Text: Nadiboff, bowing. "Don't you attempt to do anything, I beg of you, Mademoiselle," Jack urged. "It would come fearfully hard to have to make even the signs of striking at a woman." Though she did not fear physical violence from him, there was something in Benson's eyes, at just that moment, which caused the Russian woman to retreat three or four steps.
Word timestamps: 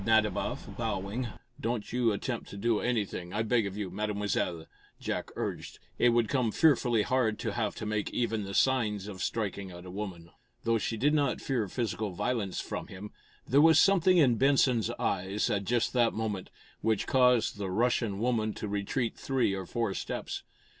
Nadiboff, 0.03 0.67
bowing. 0.75 1.27
"Don't 1.59 1.93
you 1.93 2.11
attempt 2.11 2.49
to 2.49 2.57
do 2.57 2.79
anything, 2.79 3.33
I 3.33 3.43
beg 3.43 3.67
of 3.67 3.77
you, 3.77 3.91
Mademoiselle," 3.91 4.65
Jack 4.99 5.29
urged. 5.35 5.77
"It 5.99 6.09
would 6.09 6.27
come 6.27 6.51
fearfully 6.51 7.03
hard 7.03 7.37
to 7.37 7.51
have 7.51 7.75
to 7.75 7.85
make 7.85 8.09
even 8.09 8.43
the 8.43 8.55
signs 8.55 9.05
of 9.07 9.21
striking 9.21 9.69
at 9.69 9.85
a 9.85 9.91
woman." 9.91 10.31
Though 10.63 10.79
she 10.79 10.97
did 10.97 11.13
not 11.13 11.39
fear 11.39 11.67
physical 11.67 12.09
violence 12.13 12.59
from 12.59 12.87
him, 12.87 13.11
there 13.47 13.61
was 13.61 13.77
something 13.77 14.17
in 14.17 14.37
Benson's 14.39 14.89
eyes, 14.97 15.51
at 15.51 15.65
just 15.65 15.93
that 15.93 16.13
moment, 16.13 16.49
which 16.81 17.05
caused 17.05 17.57
the 17.57 17.69
Russian 17.69 18.17
woman 18.17 18.55
to 18.55 18.67
retreat 18.67 19.15
three 19.15 19.53
or 19.53 19.67
four 19.67 19.93
steps. 19.93 20.41